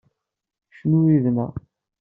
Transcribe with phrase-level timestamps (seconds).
[0.75, 1.51] Cnu yid-neɣ.